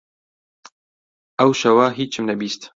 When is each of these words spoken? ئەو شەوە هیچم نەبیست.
ئەو 1.39 1.51
شەوە 1.61 1.85
هیچم 1.99 2.23
نەبیست. 2.29 2.61